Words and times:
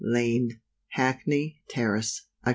LANE. 0.03 0.59
Hackney 0.93 1.61
Terrace, 1.69 2.23
Oct. 2.43 2.49